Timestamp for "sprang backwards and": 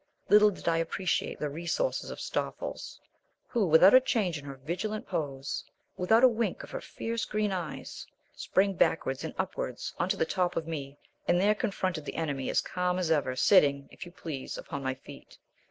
8.33-9.35